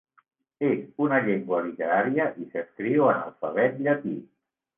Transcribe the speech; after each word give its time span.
És 0.69 0.79
una 1.07 1.19
llengua 1.27 1.59
literària 1.65 2.25
i 2.45 2.47
s'escriu 2.55 3.07
en 3.13 3.21
alfabet 3.27 3.79
llatí. 3.89 4.17